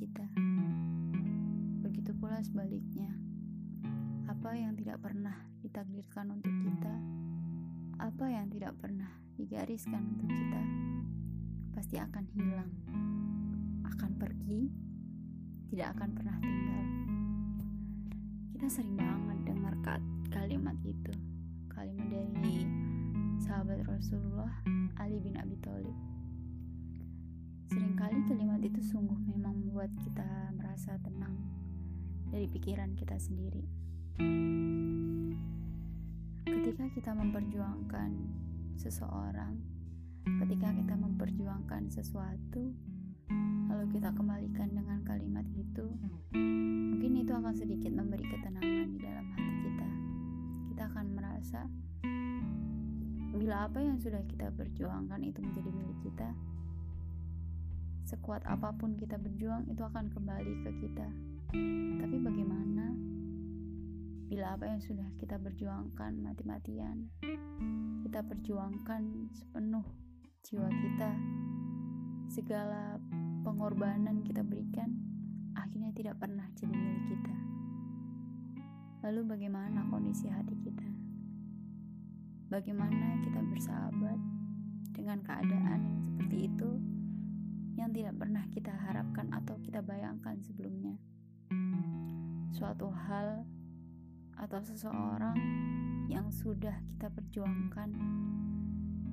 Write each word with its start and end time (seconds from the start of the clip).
kita. 0.00 0.24
Begitu 1.84 2.16
pula 2.16 2.40
sebaliknya, 2.40 3.12
apa 4.24 4.56
yang 4.56 4.72
tidak 4.72 4.96
pernah 5.04 5.36
ditakdirkan 5.60 6.32
untuk 6.32 6.54
kita, 6.64 6.94
apa 8.00 8.24
yang 8.32 8.48
tidak 8.48 8.72
pernah 8.80 9.12
digariskan 9.36 10.00
untuk 10.16 10.32
kita, 10.32 10.62
pasti 11.76 12.00
akan 12.00 12.24
hilang, 12.32 12.72
akan 13.84 14.10
pergi, 14.16 14.72
tidak 15.68 15.92
akan 16.00 16.08
pernah 16.16 16.36
tinggal. 16.40 16.84
Kita 18.56 18.66
sering 18.72 18.96
banget 18.96 19.38
dengar 19.52 19.74
kalimat 20.32 20.76
itu, 20.80 21.12
kalimat 21.68 22.08
dari 22.08 22.64
sahabat 23.44 23.84
Rasulullah 23.84 24.64
Ali 24.96 25.20
bin 25.20 25.36
Abi 25.36 25.60
Thalib. 25.60 26.19
Seringkali 27.70 28.26
kalimat 28.26 28.58
itu 28.66 28.82
sungguh 28.82 29.14
memang 29.30 29.54
membuat 29.54 29.94
kita 30.02 30.50
merasa 30.58 30.98
tenang 31.06 31.38
dari 32.26 32.50
pikiran 32.50 32.98
kita 32.98 33.14
sendiri. 33.14 33.62
Ketika 36.42 36.90
kita 36.90 37.14
memperjuangkan 37.14 38.10
seseorang, 38.74 39.54
ketika 40.42 40.74
kita 40.74 40.98
memperjuangkan 40.98 41.94
sesuatu, 41.94 42.74
lalu 43.70 43.86
kita 43.94 44.18
kembalikan 44.18 44.74
dengan 44.74 45.06
kalimat 45.06 45.46
itu, 45.54 45.86
mungkin 46.34 47.22
itu 47.22 47.30
akan 47.30 47.54
sedikit 47.54 47.94
memberi 47.94 48.26
ketenangan 48.26 48.88
di 48.90 48.98
dalam 48.98 49.26
hati 49.30 49.54
kita. 49.62 49.88
Kita 50.74 50.82
akan 50.90 51.06
merasa 51.14 51.70
bila 53.30 53.70
apa 53.70 53.78
yang 53.78 53.94
sudah 54.02 54.26
kita 54.26 54.50
perjuangkan 54.58 55.22
itu 55.22 55.38
menjadi 55.38 55.70
milik 55.70 55.98
kita, 56.02 56.34
sekuat 58.10 58.42
apa 58.42 58.74
pun 58.74 58.98
kita 58.98 59.14
berjuang 59.22 59.70
itu 59.70 59.86
akan 59.86 60.10
kembali 60.10 60.66
ke 60.66 60.70
kita. 60.82 61.06
Tapi 62.02 62.16
bagaimana 62.18 62.90
bila 64.26 64.58
apa 64.58 64.66
yang 64.66 64.82
sudah 64.82 65.06
kita 65.22 65.38
berjuangkan 65.38 66.18
mati-matian, 66.18 67.06
kita 68.02 68.26
perjuangkan 68.26 69.30
sepenuh 69.30 69.86
jiwa 70.42 70.66
kita, 70.66 71.10
segala 72.26 72.98
pengorbanan 73.46 74.26
kita 74.26 74.42
berikan, 74.42 74.90
akhirnya 75.54 75.94
tidak 75.94 76.18
pernah 76.18 76.50
jadi 76.58 76.74
milik 76.74 77.14
kita. 77.14 77.34
Lalu 79.06 79.38
bagaimana 79.38 79.86
kondisi 79.86 80.26
hati 80.26 80.58
kita? 80.58 80.86
Bagaimana 82.50 83.22
kita 83.22 83.38
bersahabat 83.38 84.18
dengan 84.98 85.22
keadaan 85.22 85.78
yang 85.86 85.98
seperti 86.02 86.50
itu? 86.50 86.70
Yang 87.80 87.96
tidak 87.96 88.12
pernah 88.20 88.44
kita 88.52 88.68
harapkan 88.76 89.32
atau 89.32 89.56
kita 89.64 89.80
bayangkan 89.80 90.36
sebelumnya. 90.44 91.00
Suatu 92.52 92.92
hal 92.92 93.48
atau 94.36 94.60
seseorang 94.60 95.36
yang 96.12 96.28
sudah 96.28 96.76
kita 96.92 97.08
perjuangkan 97.08 97.88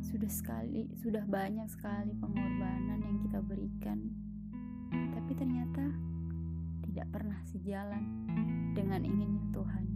sudah 0.03 0.29
sekali 0.29 0.87
sudah 1.03 1.25
banyak 1.25 1.67
sekali 1.67 2.13
pengorbanan 2.15 3.01
yang 3.01 3.17
kita 3.27 3.39
berikan 3.43 3.97
tapi 4.89 5.31
ternyata 5.35 5.83
tidak 6.87 7.07
pernah 7.11 7.39
sejalan 7.49 8.03
dengan 8.71 9.03
inginnya 9.03 9.43
Tuhan 9.51 9.86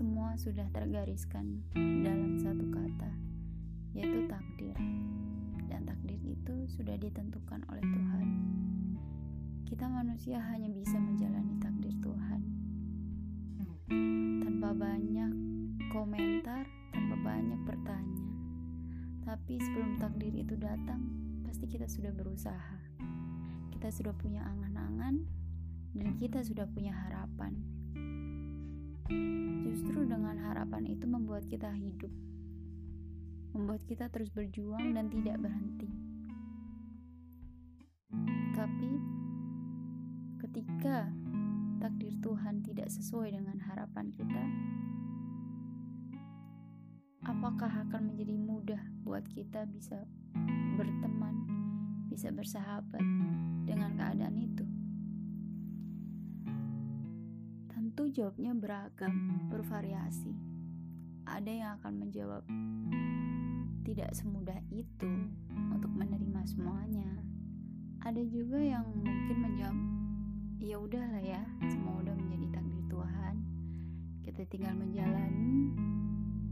semua 0.00 0.32
sudah 0.40 0.64
tergariskan 0.72 1.60
dalam 1.76 2.40
satu 2.40 2.64
kata, 2.72 3.12
yaitu 3.92 4.24
takdir. 4.32 4.72
Dan 5.68 5.84
takdir 5.84 6.16
itu 6.24 6.64
sudah 6.72 6.96
ditentukan 6.96 7.60
oleh 7.68 7.84
Tuhan. 7.84 8.28
Kita 9.68 9.92
manusia 9.92 10.40
hanya 10.40 10.72
bisa 10.72 10.96
menjalani 10.96 11.52
takdir 11.60 11.92
Tuhan. 12.00 12.40
Tanpa 14.40 14.72
banyak 14.72 15.32
komentar, 15.92 16.64
tanpa 16.96 17.16
banyak 17.20 17.60
bertanya. 17.68 18.24
Tapi 19.28 19.60
sebelum 19.60 20.00
takdir 20.00 20.32
itu 20.32 20.56
datang, 20.56 21.12
pasti 21.44 21.68
kita 21.68 21.84
sudah 21.84 22.16
berusaha. 22.16 22.80
Kita 23.68 23.92
sudah 23.92 24.16
punya 24.16 24.48
angan-angan 24.48 25.28
dan 25.92 26.08
kita 26.16 26.40
sudah 26.40 26.64
punya 26.72 26.96
harapan 26.96 27.52
Justru 29.80 30.04
dengan 30.04 30.36
harapan 30.36 30.92
itu 30.92 31.08
membuat 31.08 31.48
kita 31.48 31.72
hidup, 31.72 32.12
membuat 33.56 33.80
kita 33.88 34.12
terus 34.12 34.28
berjuang 34.28 34.92
dan 34.92 35.08
tidak 35.08 35.40
berhenti. 35.40 35.88
Tapi, 38.52 38.92
ketika 40.44 41.08
takdir 41.80 42.12
Tuhan 42.20 42.60
tidak 42.60 42.92
sesuai 42.92 43.32
dengan 43.32 43.56
harapan 43.56 44.12
kita, 44.12 44.44
apakah 47.24 47.72
akan 47.88 48.12
menjadi 48.12 48.36
mudah 48.36 48.84
buat 49.00 49.24
kita 49.32 49.64
bisa 49.64 50.04
berteman, 50.76 51.40
bisa 52.12 52.28
bersahabat 52.28 53.00
dengan 53.64 53.96
keadaan 53.96 54.36
itu? 54.44 54.69
Tentu 57.90 58.22
jawabnya 58.22 58.54
beragam, 58.54 59.50
bervariasi. 59.50 60.30
Ada 61.26 61.50
yang 61.50 61.70
akan 61.82 61.94
menjawab, 61.98 62.46
tidak 63.82 64.14
semudah 64.14 64.62
itu 64.70 65.10
untuk 65.74 65.90
menerima 65.98 66.38
semuanya. 66.46 67.10
Ada 68.06 68.22
juga 68.30 68.62
yang 68.62 68.86
mungkin 68.94 69.36
menjawab, 69.42 69.78
ya 70.62 70.78
udahlah 70.78 71.18
ya, 71.18 71.42
semua 71.66 71.98
udah 71.98 72.14
menjadi 72.14 72.62
takdir 72.62 72.84
Tuhan. 72.86 73.34
Kita 74.22 74.42
tinggal 74.46 74.74
menjalani, 74.78 75.74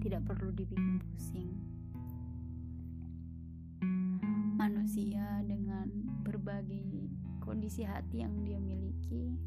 tidak 0.02 0.26
perlu 0.26 0.50
dibikin 0.50 0.98
pusing. 0.98 1.54
Manusia 4.58 5.38
dengan 5.46 5.86
berbagai 6.26 7.14
kondisi 7.46 7.86
hati 7.86 8.26
yang 8.26 8.34
dia 8.42 8.58
miliki 8.58 9.38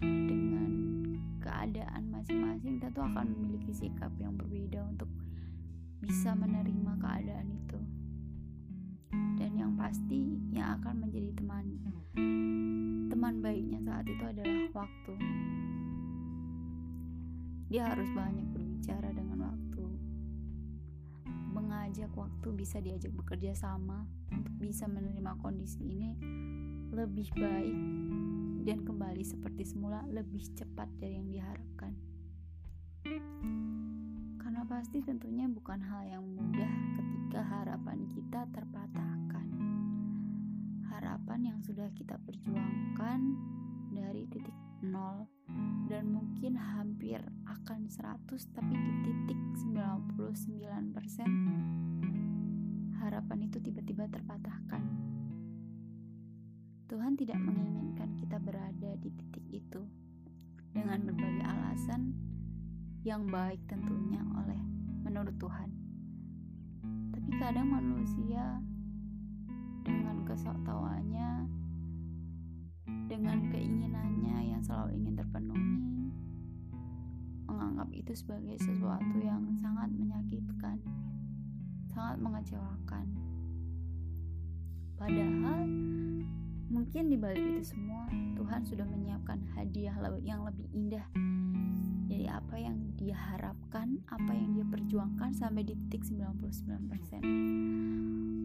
dengan 0.00 0.89
keadaan 1.50 2.14
masing-masing 2.14 2.78
tentu 2.78 3.02
akan 3.02 3.26
memiliki 3.34 3.74
sikap 3.74 4.14
yang 4.22 4.38
berbeda 4.38 4.86
untuk 4.86 5.10
bisa 5.98 6.30
menerima 6.38 6.94
keadaan 7.02 7.48
itu. 7.50 7.78
Dan 9.34 9.58
yang 9.58 9.74
pasti 9.74 10.38
yang 10.54 10.78
akan 10.78 11.02
menjadi 11.02 11.34
teman 11.34 11.66
teman 13.10 13.34
baiknya 13.42 13.82
saat 13.82 14.06
itu 14.06 14.22
adalah 14.22 14.86
waktu. 14.86 15.14
Dia 17.66 17.82
harus 17.90 18.06
banyak 18.14 18.46
berbicara 18.54 19.10
dengan 19.10 19.50
waktu. 19.50 19.84
Mengajak 21.50 22.14
waktu 22.14 22.48
bisa 22.54 22.78
diajak 22.78 23.10
bekerja 23.10 23.58
sama 23.58 24.06
untuk 24.30 24.54
bisa 24.62 24.86
menerima 24.86 25.34
kondisi 25.42 25.82
ini 25.82 26.14
lebih 26.94 27.26
baik 27.34 27.78
dan 28.60 28.84
kembali 28.84 29.24
seperti 29.24 29.64
semula 29.64 30.04
lebih 30.12 30.44
cepat 30.52 30.88
dari 31.00 31.16
yang 31.16 31.28
diharapkan. 31.32 31.92
Karena 34.36 34.62
pasti 34.68 35.00
tentunya 35.00 35.48
bukan 35.48 35.80
hal 35.80 36.04
yang 36.04 36.24
mudah 36.24 36.68
ketika 36.96 37.40
harapan 37.40 38.04
kita 38.12 38.44
terpatahkan. 38.52 39.46
Harapan 40.92 41.40
yang 41.54 41.58
sudah 41.64 41.88
kita 41.96 42.20
perjuangkan 42.20 43.20
dari 43.96 44.28
titik 44.28 44.54
nol 44.84 45.28
dan 45.88 46.08
mungkin 46.08 46.56
hampir 46.56 47.20
akan 47.44 47.88
100 47.88 48.54
tapi 48.56 48.74
di 48.76 48.92
titik 49.04 49.40
99% 49.76 50.96
harapan 53.00 53.38
itu 53.44 53.58
tiba-tiba 53.60 54.08
terpatahkan 54.08 54.89
Tuhan 57.10 57.26
tidak 57.26 57.42
menginginkan 57.42 58.14
kita 58.22 58.38
berada 58.38 58.94
di 59.02 59.10
titik 59.10 59.42
itu 59.50 59.82
dengan 60.70 61.02
berbagai 61.10 61.42
alasan 61.42 62.14
yang 63.02 63.26
baik 63.26 63.58
tentunya 63.66 64.22
oleh 64.38 64.62
menurut 65.02 65.34
Tuhan. 65.42 65.74
Tapi 67.10 67.30
kadang 67.34 67.66
manusia 67.66 68.62
dengan 69.82 70.22
kesoktawannya, 70.22 71.50
dengan 73.10 73.42
keinginannya 73.58 74.54
yang 74.54 74.62
selalu 74.62 75.02
ingin 75.02 75.18
terpenuhi, 75.18 76.14
menganggap 77.50 77.90
itu 77.90 78.14
sebagai 78.14 78.54
sesuatu 78.62 79.18
yang 79.18 79.50
sangat 79.58 79.90
menyakitkan, 79.98 80.78
sangat 81.90 82.22
mengecewakan. 82.22 83.10
Padahal 84.94 85.66
Mungkin 86.70 87.10
di 87.10 87.18
balik 87.18 87.42
itu 87.42 87.74
semua, 87.74 88.06
Tuhan 88.38 88.62
sudah 88.62 88.86
menyiapkan 88.86 89.42
hadiah 89.58 89.98
yang 90.22 90.46
lebih 90.46 90.70
indah 90.70 91.02
dari 92.06 92.30
apa 92.30 92.54
yang 92.62 92.94
dia 92.94 93.18
harapkan, 93.18 93.98
apa 94.06 94.30
yang 94.30 94.54
dia 94.54 94.62
perjuangkan 94.70 95.34
sampai 95.34 95.66
di 95.66 95.74
titik 95.74 96.06
99%. 96.06 97.26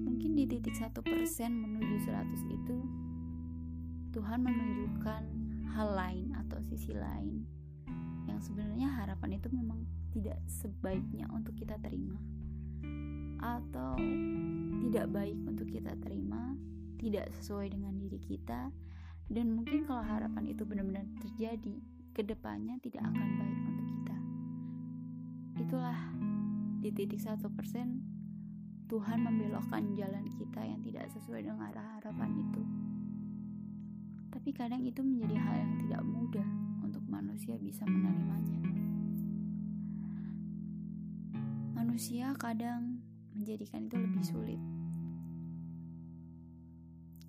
Mungkin 0.10 0.31
di 0.33 0.50
titik 0.50 0.74
1% 0.74 0.89
menuju 1.54 1.95
100 2.01 2.50
itu 2.50 2.77
Tuhan 4.10 4.42
menunjukkan 4.42 5.21
hal 5.78 5.89
lain 5.94 6.33
atau 6.33 6.57
sisi 6.66 6.98
lain 6.98 7.45
yang 8.25 8.42
sebenarnya 8.42 8.89
harapan 8.89 9.38
itu 9.38 9.54
memang 9.54 9.86
tidak 10.16 10.42
sebaiknya 10.50 11.30
untuk 11.30 11.54
kita 11.54 11.78
terima 11.78 12.18
atau 13.38 14.00
tidak 14.88 15.06
baik 15.12 15.38
untuk 15.45 15.68
kita 15.68 15.94
terima, 16.00 16.56
tidak 17.06 17.30
sesuai 17.38 17.69
dengan 17.69 17.94
diri 18.02 18.18
kita 18.18 18.74
dan 19.30 19.46
mungkin 19.57 19.86
kalau 19.86 20.06
harapan 20.06 20.50
itu 20.50 20.66
benar-benar 20.66 21.06
terjadi, 21.22 21.81
ke 22.13 22.22
depannya 22.22 22.78
tidak 22.81 23.10
akan 23.10 23.30
baik 23.42 23.60
untuk 23.66 23.88
kita. 23.90 24.18
Itulah 25.66 26.00
di 26.81 26.90
titik 26.94 27.18
satu 27.18 27.50
persen 27.50 28.06
Tuhan 28.86 29.25
membelokkan 29.25 29.98
jalan 29.98 30.30
kita 30.38 30.62
yang 30.62 30.78
tidak 30.86 31.10
sesuai 31.18 31.42
dengan 31.42 31.74
arah 31.74 31.98
harapan 31.98 32.31
itu. 32.38 32.62
Tapi 34.30 34.50
kadang 34.54 34.86
itu 34.86 35.02
menjadi 35.02 35.42
hal 35.42 35.56
yang 35.57 35.74
tidak 35.81 36.02
mudah 36.06 36.48
untuk 36.86 37.02
manusia 37.10 37.57
bisa 37.57 37.81
menerimanya. 37.90 38.62
Manusia 41.74 42.38
kadang 42.38 43.02
menjadikan 43.34 43.90
itu 43.90 43.98
lebih 43.98 44.22
sulit. 44.22 44.62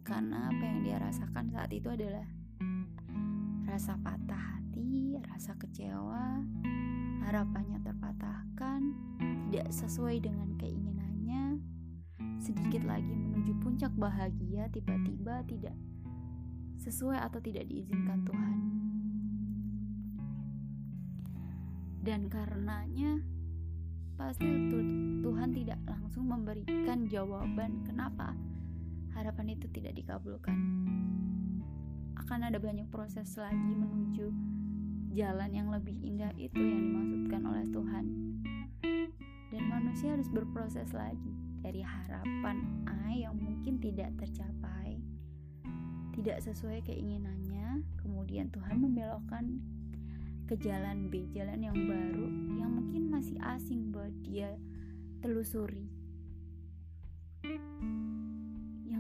Karena 0.07 0.55
apa 0.55 0.63
yang 0.63 0.87
dia 0.87 1.03
rasakan 1.03 1.51
saat 1.51 1.67
itu 1.75 1.91
adalah 1.91 2.23
rasa 3.67 3.99
patah 3.99 4.39
hati, 4.39 5.19
rasa 5.35 5.59
kecewa, 5.59 6.47
harapannya 7.27 7.83
terpatahkan, 7.83 8.95
tidak 9.51 9.67
sesuai 9.75 10.23
dengan 10.23 10.55
keinginannya, 10.63 11.59
sedikit 12.39 12.87
lagi 12.87 13.11
menuju 13.11 13.59
puncak 13.59 13.91
bahagia, 13.99 14.71
tiba-tiba 14.71 15.43
tidak 15.51 15.75
sesuai 16.79 17.27
atau 17.27 17.43
tidak 17.43 17.67
diizinkan 17.67 18.23
Tuhan. 18.23 18.59
Dan 22.07 22.31
karenanya 22.31 23.27
pasti 24.15 24.47
Tuhan 25.19 25.51
tidak 25.51 25.83
langsung 25.83 26.31
memberikan 26.31 27.11
jawaban 27.11 27.83
kenapa 27.83 28.39
harapan 29.17 29.57
itu 29.57 29.67
tidak 29.73 29.97
dikabulkan. 29.97 30.55
Akan 32.21 32.45
ada 32.45 32.61
banyak 32.61 32.87
proses 32.93 33.35
lagi 33.41 33.73
menuju 33.73 34.29
jalan 35.17 35.51
yang 35.57 35.73
lebih 35.73 35.97
indah 36.05 36.31
itu 36.37 36.61
yang 36.61 36.93
dimaksudkan 36.93 37.43
oleh 37.49 37.67
Tuhan. 37.73 38.05
Dan 39.49 39.63
manusia 39.73 40.13
harus 40.13 40.29
berproses 40.29 40.93
lagi 40.93 41.33
dari 41.65 41.81
harapan 41.81 42.85
A 42.85 43.09
yang 43.17 43.41
mungkin 43.41 43.81
tidak 43.81 44.13
tercapai 44.21 45.01
tidak 46.17 46.41
sesuai 46.41 46.81
keinginannya, 46.89 47.85
kemudian 48.01 48.49
Tuhan 48.49 48.81
membelokkan 48.81 49.61
ke 50.49 50.57
jalan 50.57 51.13
B, 51.13 51.29
jalan 51.37 51.61
yang 51.61 51.77
baru 51.77 52.27
yang 52.57 52.73
mungkin 52.73 53.13
masih 53.13 53.37
asing 53.45 53.93
buat 53.93 54.11
dia 54.25 54.57
telusuri. 55.21 55.93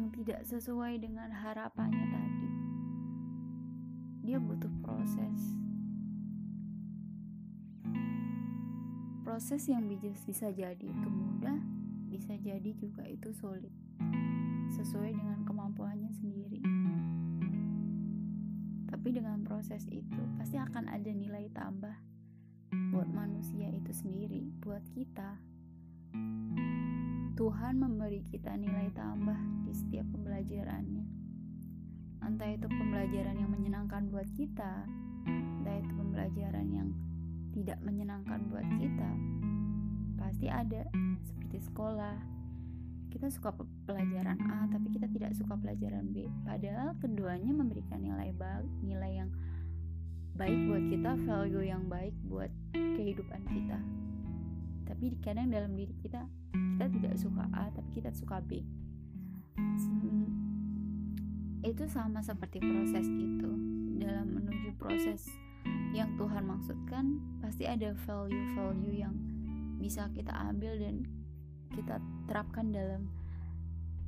Yang 0.06 0.23
tidak 0.23 0.43
sesuai 0.47 1.03
dengan 1.03 1.35
harapannya 1.35 2.06
tadi. 2.14 2.50
Dia 4.23 4.38
butuh 4.38 4.70
proses. 4.79 5.58
Proses 9.26 9.67
yang 9.67 9.91
bisa 9.99 10.55
jadi 10.55 10.79
itu 10.79 11.08
mudah, 11.11 11.58
bisa 12.06 12.38
jadi 12.38 12.70
juga 12.79 13.03
itu 13.03 13.35
sulit. 13.35 13.75
Sesuai 14.79 15.11
dengan 15.11 15.43
kemampuannya 15.43 16.14
sendiri. 16.14 16.62
Tapi 18.87 19.09
dengan 19.11 19.43
proses 19.43 19.91
itu 19.91 20.23
pasti 20.38 20.55
akan 20.55 20.87
ada 20.87 21.11
nilai 21.11 21.50
tambah 21.50 21.99
buat 22.94 23.11
manusia 23.11 23.75
itu 23.75 23.91
sendiri, 23.91 24.55
buat 24.62 24.87
kita. 24.94 25.35
Tuhan 27.37 27.77
memberi 27.77 28.25
kita 28.33 28.56
nilai 28.56 28.88
tambah 28.97 29.37
di 29.69 29.73
setiap 29.77 30.09
pembelajarannya. 30.09 31.05
Entah 32.25 32.49
itu 32.49 32.65
pembelajaran 32.65 33.37
yang 33.37 33.53
menyenangkan 33.53 34.09
buat 34.09 34.25
kita, 34.41 34.88
entah 35.29 35.77
itu 35.77 35.93
pembelajaran 36.00 36.67
yang 36.73 36.88
tidak 37.53 37.77
menyenangkan 37.85 38.41
buat 38.49 38.65
kita. 38.81 39.11
Pasti 40.17 40.49
ada 40.49 40.88
seperti 41.29 41.61
sekolah, 41.61 42.17
kita 43.12 43.29
suka 43.29 43.53
pelajaran 43.85 44.41
A 44.49 44.73
tapi 44.73 44.97
kita 44.97 45.05
tidak 45.12 45.33
suka 45.37 45.56
pelajaran 45.56 46.12
B 46.12 46.29
padahal 46.44 46.93
keduanya 47.00 47.49
memberikan 47.49 48.05
nilai 48.05 48.29
nilai 48.85 49.25
yang 49.25 49.31
baik 50.37 50.69
buat 50.69 50.85
kita 50.93 51.11
value 51.25 51.65
yang 51.65 51.88
baik 51.88 52.12
buat 52.29 52.53
kehidupan 52.77 53.41
kita 53.49 53.81
tapi 54.85 55.17
kadang 55.25 55.49
dalam 55.49 55.73
diri 55.73 55.97
kita 56.05 56.29
kita 56.76 56.93
tidak 56.93 57.17
suka 57.17 57.49
A 57.56 57.73
tapi 57.73 57.88
kita 57.96 58.12
suka 58.12 58.37
B. 58.44 58.61
Hmm, 59.56 60.28
itu 61.64 61.88
sama 61.88 62.20
seperti 62.20 62.61
proses 62.61 63.08
itu. 63.08 63.50
Dalam 63.96 64.28
menuju 64.28 64.76
proses 64.76 65.25
yang 65.96 66.12
Tuhan 66.20 66.44
maksudkan 66.44 67.17
pasti 67.40 67.64
ada 67.64 67.96
value-value 68.05 68.93
yang 68.93 69.17
bisa 69.81 70.12
kita 70.12 70.37
ambil 70.52 70.76
dan 70.76 71.08
kita 71.73 71.96
terapkan 72.28 72.69
dalam 72.69 73.08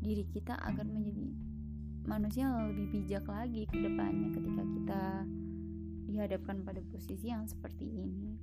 diri 0.05 0.29
kita 0.29 0.53
agar 0.61 0.85
menjadi 0.85 1.32
manusia 2.05 2.53
lebih 2.69 3.00
bijak 3.00 3.25
lagi 3.25 3.65
ke 3.65 3.81
depannya 3.81 4.29
ketika 4.37 4.62
kita 4.76 5.03
dihadapkan 6.05 6.61
pada 6.69 6.85
posisi 6.93 7.32
yang 7.32 7.49
seperti 7.49 7.88
ini. 7.88 8.37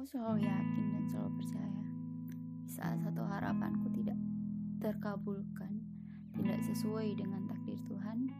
Aku 0.00 0.08
selalu 0.16 0.48
yakin 0.48 0.96
dan 0.96 1.04
selalu 1.12 1.44
percaya 1.44 1.84
saat 2.64 2.96
satu 3.04 3.20
harapanku 3.20 3.92
tidak 3.92 4.16
terkabulkan, 4.80 5.84
tidak 6.40 6.56
sesuai 6.64 7.20
dengan 7.20 7.44
takdir 7.44 7.76
Tuhan, 7.84 8.32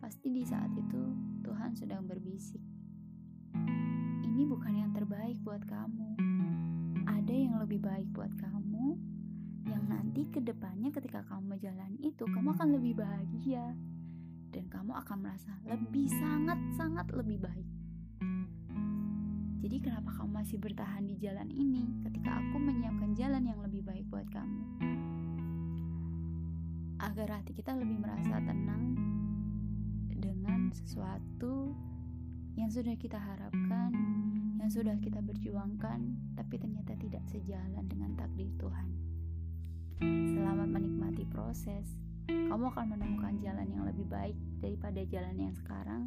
pasti 0.00 0.32
di 0.32 0.48
saat 0.48 0.72
itu 0.72 1.12
Tuhan 1.44 1.76
sedang 1.76 2.08
berbisik 2.08 2.64
ini 4.24 4.48
bukan 4.48 4.80
yang 4.80 4.96
terbaik 4.96 5.36
buat 5.44 5.60
kamu. 5.68 6.16
Ada 7.04 7.34
yang 7.36 7.60
lebih 7.60 7.84
baik 7.84 8.08
buat 8.16 8.32
kamu, 8.40 8.96
yang 9.68 9.84
nanti 9.84 10.24
ke 10.32 10.40
depannya 10.40 10.88
ketika 10.88 11.20
kamu 11.28 11.60
jalan 11.60 12.00
itu, 12.00 12.24
kamu 12.24 12.56
akan 12.56 12.80
lebih 12.80 12.96
bahagia. 13.04 13.76
Dan 14.56 14.72
kamu 14.72 14.96
akan 15.04 15.20
merasa 15.20 15.52
lebih 15.68 16.08
sangat-sangat 16.08 17.12
lebih 17.12 17.44
baik. 17.44 17.83
Jadi 19.64 19.80
kenapa 19.80 20.12
kamu 20.12 20.44
masih 20.44 20.60
bertahan 20.60 21.08
di 21.08 21.16
jalan 21.16 21.48
ini 21.48 21.88
ketika 22.04 22.36
aku 22.36 22.60
menyiapkan 22.60 23.16
jalan 23.16 23.48
yang 23.48 23.56
lebih 23.64 23.80
baik 23.80 24.04
buat 24.12 24.28
kamu? 24.28 24.60
Agar 27.00 27.40
hati 27.40 27.56
kita 27.56 27.72
lebih 27.72 27.96
merasa 27.96 28.44
tenang 28.44 28.92
dengan 30.12 30.68
sesuatu 30.68 31.72
yang 32.60 32.68
sudah 32.68 32.92
kita 33.00 33.16
harapkan, 33.16 33.88
yang 34.60 34.68
sudah 34.68 35.00
kita 35.00 35.24
berjuangkan, 35.24 36.12
tapi 36.36 36.60
ternyata 36.60 36.92
tidak 37.00 37.24
sejalan 37.32 37.88
dengan 37.88 38.12
takdir 38.20 38.52
Tuhan. 38.60 38.88
Selamat 40.28 40.68
menikmati 40.68 41.24
proses. 41.24 41.88
Kamu 42.28 42.68
akan 42.68 43.00
menemukan 43.00 43.40
jalan 43.40 43.72
yang 43.72 43.88
lebih 43.88 44.04
baik 44.12 44.36
daripada 44.60 45.00
jalan 45.08 45.40
yang 45.40 45.56
sekarang 45.56 46.04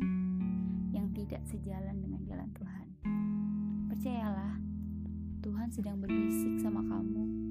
yang 0.93 1.09
tidak 1.17 1.41
sejalan 1.49 1.97
dengan 2.05 2.21
jalan 2.21 2.53
Tuhan. 2.53 2.86
Percayalah, 3.97 4.61
Tuhan 5.41 5.73
sedang 5.73 5.97
berbisik 5.97 6.61
sama 6.61 6.85
kamu 6.85 7.46